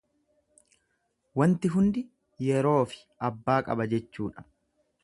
Wanti 1.41 1.71
hundi 1.75 2.03
yeroofi 2.49 3.07
abbaa 3.31 3.61
qaba 3.71 3.89
jechuudha. 3.95 4.51